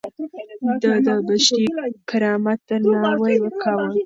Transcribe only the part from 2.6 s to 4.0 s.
درناوی کاوه.